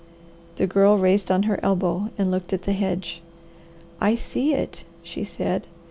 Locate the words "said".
5.23-5.67